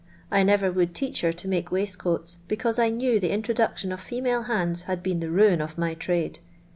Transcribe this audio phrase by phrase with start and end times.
[0.31, 4.47] I never would teach her to mnkc waistconts, because I knew the introduction of fenuilc
[4.47, 6.39] bands had been the ruin of my trade.